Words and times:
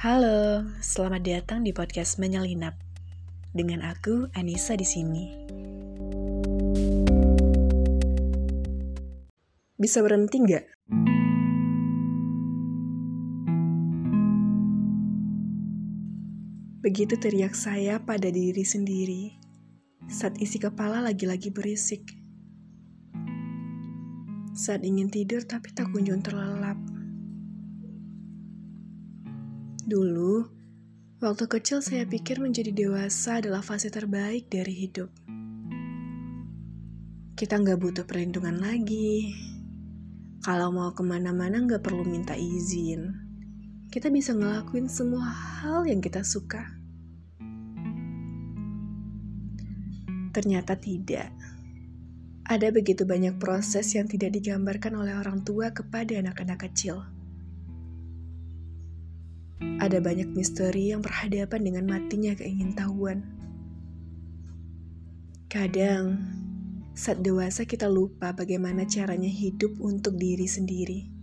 Halo, 0.00 0.64
selamat 0.80 1.28
datang 1.28 1.60
di 1.60 1.76
podcast 1.76 2.16
Menyelinap. 2.16 2.72
Dengan 3.52 3.84
aku 3.84 4.32
Anissa 4.32 4.72
di 4.72 4.88
sini. 4.88 5.28
Bisa 9.76 10.00
berhenti 10.00 10.40
nggak? 10.40 10.64
Begitu 16.80 17.20
teriak 17.20 17.52
saya 17.52 18.00
pada 18.00 18.32
diri 18.32 18.64
sendiri 18.64 19.36
saat 20.08 20.40
isi 20.40 20.56
kepala 20.56 21.04
lagi-lagi 21.04 21.52
berisik. 21.52 22.08
Saat 24.56 24.80
ingin 24.80 25.12
tidur 25.12 25.44
tapi 25.44 25.76
tak 25.76 25.92
kunjung 25.92 26.24
terlelap. 26.24 26.89
Dulu, 29.90 30.46
waktu 31.18 31.44
kecil 31.50 31.82
saya 31.82 32.06
pikir 32.06 32.38
menjadi 32.38 32.70
dewasa 32.70 33.42
adalah 33.42 33.58
fase 33.58 33.90
terbaik 33.90 34.46
dari 34.46 34.86
hidup. 34.86 35.10
Kita 37.34 37.58
nggak 37.58 37.78
butuh 37.82 38.06
perlindungan 38.06 38.62
lagi. 38.62 39.34
Kalau 40.46 40.70
mau 40.70 40.94
ke 40.94 41.02
mana-mana 41.02 41.58
nggak 41.58 41.82
perlu 41.82 42.06
minta 42.06 42.38
izin 42.38 43.30
kita 43.90 44.06
bisa 44.06 44.30
ngelakuin 44.38 44.86
semua 44.86 45.26
hal 45.26 45.82
yang 45.82 45.98
kita 45.98 46.22
suka. 46.22 46.62
Ternyata 50.30 50.78
tidak. 50.78 51.34
Ada 52.46 52.70
begitu 52.70 53.02
banyak 53.02 53.42
proses 53.42 53.90
yang 53.98 54.06
tidak 54.06 54.38
digambarkan 54.38 54.94
oleh 54.94 55.18
orang 55.18 55.42
tua 55.42 55.74
kepada 55.74 56.22
anak-anak 56.22 56.70
kecil. 56.70 57.02
Ada 59.60 60.00
banyak 60.00 60.32
misteri 60.32 60.92
yang 60.92 61.04
berhadapan 61.04 61.60
dengan 61.60 61.84
matinya 61.88 62.32
keingintahuan. 62.36 63.24
Kadang, 65.48 66.20
saat 66.96 67.20
dewasa 67.20 67.64
kita 67.68 67.88
lupa 67.88 68.32
bagaimana 68.32 68.88
caranya 68.88 69.28
hidup 69.28 69.76
untuk 69.80 70.16
diri 70.16 70.48
sendiri 70.48 71.20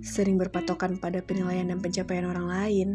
sering 0.00 0.40
berpatokan 0.40 0.98
pada 0.98 1.22
penilaian 1.22 1.68
dan 1.68 1.78
pencapaian 1.78 2.26
orang 2.26 2.46
lain. 2.50 2.88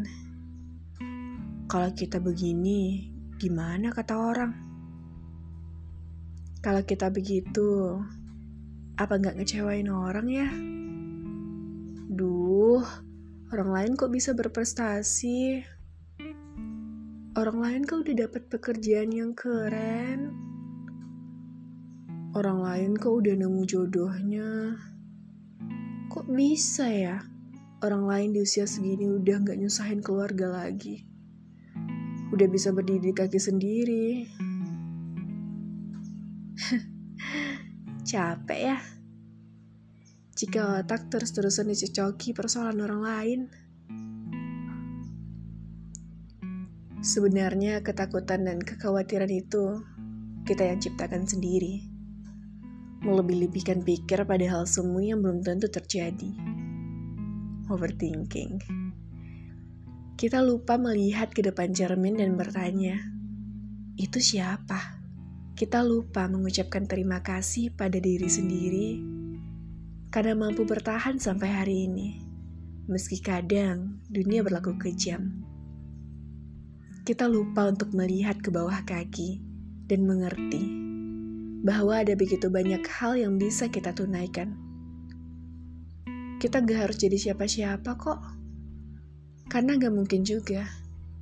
Kalau 1.72 1.90
kita 1.96 2.20
begini, 2.20 3.08
gimana 3.40 3.94
kata 3.94 4.14
orang? 4.20 4.52
Kalau 6.60 6.82
kita 6.82 7.14
begitu, 7.14 8.02
apa 8.98 9.16
nggak 9.16 9.38
ngecewain 9.38 9.88
orang 9.88 10.28
ya? 10.28 10.50
Duh, 12.06 12.86
orang 13.50 13.70
lain 13.74 13.92
kok 13.98 14.14
bisa 14.14 14.38
berprestasi? 14.38 15.66
Orang 17.34 17.66
lain 17.66 17.82
kok 17.82 18.06
udah 18.06 18.30
dapat 18.30 18.46
pekerjaan 18.46 19.10
yang 19.10 19.34
keren? 19.34 20.30
Orang 22.38 22.62
lain 22.62 22.94
kok 22.94 23.10
udah 23.10 23.34
nemu 23.34 23.62
jodohnya? 23.66 24.78
Kok 26.14 26.30
bisa 26.30 26.86
ya? 26.94 27.26
Orang 27.82 28.06
lain 28.06 28.38
di 28.38 28.46
usia 28.46 28.70
segini 28.70 29.10
udah 29.10 29.42
gak 29.42 29.58
nyusahin 29.58 30.06
keluarga 30.06 30.62
lagi. 30.62 31.10
Udah 32.30 32.46
bisa 32.46 32.70
berdiri 32.70 33.10
di 33.10 33.14
kaki 33.18 33.42
sendiri. 33.42 34.30
Capek 38.14 38.60
ya? 38.62 38.78
Jika 40.36 40.84
otak 40.84 41.08
terus-terusan 41.08 41.72
dicocoki 41.72 42.36
persoalan 42.36 42.84
orang 42.84 43.02
lain. 43.08 43.40
Sebenarnya 47.00 47.80
ketakutan 47.80 48.44
dan 48.44 48.60
kekhawatiran 48.60 49.32
itu 49.32 49.80
kita 50.44 50.68
yang 50.68 50.84
ciptakan 50.84 51.24
sendiri 51.24 51.88
melebih-lebihkan 53.00 53.80
pikir 53.86 54.28
pada 54.28 54.44
hal 54.50 54.68
semu 54.68 55.00
yang 55.00 55.24
belum 55.24 55.40
tentu 55.40 55.72
terjadi. 55.72 56.36
Overthinking. 57.72 58.60
Kita 60.20 60.44
lupa 60.44 60.76
melihat 60.76 61.32
ke 61.32 61.48
depan 61.48 61.72
cermin 61.72 62.20
dan 62.20 62.36
bertanya, 62.36 63.00
itu 63.96 64.20
siapa? 64.20 65.00
Kita 65.56 65.80
lupa 65.80 66.28
mengucapkan 66.28 66.84
terima 66.90 67.24
kasih 67.24 67.72
pada 67.72 67.96
diri 68.02 68.28
sendiri 68.28 69.15
karena 70.16 70.32
mampu 70.32 70.64
bertahan 70.64 71.20
sampai 71.20 71.52
hari 71.52 71.92
ini, 71.92 72.24
meski 72.88 73.20
kadang 73.20 74.00
dunia 74.08 74.48
berlaku 74.48 74.80
kejam. 74.80 75.44
Kita 77.04 77.28
lupa 77.28 77.68
untuk 77.68 77.92
melihat 77.92 78.40
ke 78.40 78.48
bawah 78.48 78.80
kaki 78.88 79.44
dan 79.92 80.08
mengerti 80.08 80.64
bahwa 81.68 82.00
ada 82.00 82.16
begitu 82.16 82.48
banyak 82.48 82.80
hal 82.88 83.20
yang 83.20 83.36
bisa 83.36 83.68
kita 83.68 83.92
tunaikan. 83.92 84.56
Kita 86.40 86.64
gak 86.64 86.88
harus 86.88 86.96
jadi 86.96 87.20
siapa-siapa 87.20 87.92
kok. 88.00 88.24
Karena 89.52 89.76
gak 89.76 90.00
mungkin 90.00 90.24
juga 90.24 90.64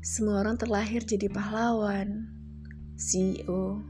semua 0.06 0.46
orang 0.46 0.62
terlahir 0.62 1.02
jadi 1.02 1.34
pahlawan, 1.34 2.30
CEO, 2.94 3.82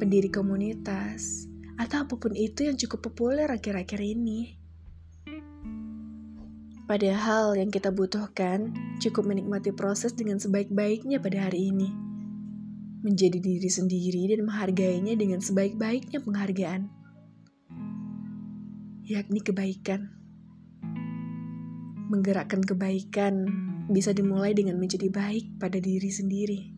pendiri 0.00 0.32
komunitas, 0.32 1.52
atau 1.76 2.08
apa 2.08 2.14
pun 2.16 2.32
itu 2.32 2.64
yang 2.64 2.76
cukup 2.76 3.12
populer 3.12 3.48
akhir-akhir 3.48 4.00
ini. 4.00 4.56
Padahal 6.86 7.58
yang 7.58 7.74
kita 7.74 7.90
butuhkan 7.90 8.70
cukup 9.02 9.26
menikmati 9.26 9.74
proses 9.74 10.14
dengan 10.14 10.38
sebaik-baiknya 10.38 11.18
pada 11.18 11.50
hari 11.50 11.74
ini 11.74 11.90
menjadi 13.02 13.38
diri 13.38 13.70
sendiri 13.70 14.34
dan 14.34 14.46
menghargainya 14.46 15.14
dengan 15.18 15.42
sebaik-baiknya 15.42 16.22
penghargaan, 16.22 16.90
yakni 19.06 19.40
kebaikan. 19.42 20.14
Menggerakkan 22.06 22.62
kebaikan 22.62 23.34
bisa 23.90 24.14
dimulai 24.14 24.54
dengan 24.54 24.78
menjadi 24.78 25.10
baik 25.10 25.58
pada 25.58 25.82
diri 25.82 26.06
sendiri. 26.06 26.75